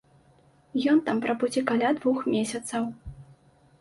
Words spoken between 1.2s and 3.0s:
прабудзе каля двух месяцаў.